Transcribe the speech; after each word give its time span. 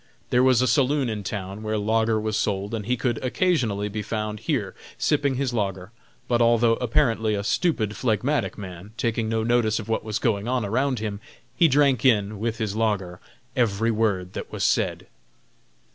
There 0.31 0.41
was 0.41 0.63
a 0.63 0.67
saloon 0.67 1.09
in 1.09 1.21
town 1.23 1.61
where 1.61 1.77
lager 1.77 2.19
was 2.19 2.35
sold 2.35 2.73
and 2.73 2.87
he 2.87 2.97
could, 2.97 3.23
occasionally, 3.23 3.87
be 3.87 4.01
found 4.01 4.39
here 4.39 4.73
sipping 4.97 5.35
his 5.35 5.53
lager; 5.53 5.91
but 6.27 6.41
although 6.41 6.73
apparently 6.77 7.35
a 7.35 7.43
stupid, 7.43 7.95
phlegmatic 7.95 8.57
man, 8.57 8.93
taking 8.97 9.29
no 9.29 9.43
notice 9.43 9.77
of 9.77 9.89
what 9.89 10.03
was 10.03 10.17
going 10.17 10.47
on 10.47 10.65
around 10.65 10.97
him, 10.97 11.19
he 11.55 11.67
drank 11.67 12.03
in, 12.03 12.39
with 12.39 12.57
his 12.57 12.75
lager, 12.75 13.19
every 13.55 13.91
word 13.91 14.33
that 14.33 14.51
was 14.51 14.63
said. 14.63 15.05